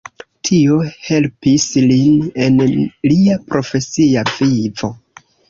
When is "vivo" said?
4.33-4.93